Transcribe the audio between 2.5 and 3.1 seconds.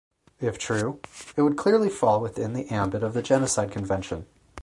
the ambit